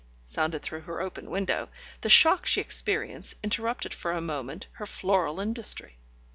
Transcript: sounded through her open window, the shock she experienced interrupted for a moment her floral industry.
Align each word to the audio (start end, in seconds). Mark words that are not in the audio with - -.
sounded 0.25 0.63
through 0.63 0.81
her 0.81 0.99
open 0.99 1.29
window, 1.29 1.69
the 2.01 2.09
shock 2.09 2.43
she 2.43 2.59
experienced 2.59 3.35
interrupted 3.43 3.93
for 3.93 4.11
a 4.11 4.19
moment 4.19 4.65
her 4.71 4.85
floral 4.87 5.39
industry. 5.39 5.99